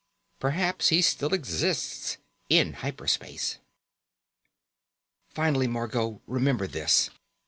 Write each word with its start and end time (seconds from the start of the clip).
Perhaps 0.39 0.87
he 0.89 0.99
still 1.03 1.31
exists, 1.31 2.17
in 2.49 2.73
hyper 2.73 3.05
space._ 3.07 3.59
_Finally, 5.35 5.69
Margot, 5.69 6.23
remember 6.25 6.65
this. 6.65 7.11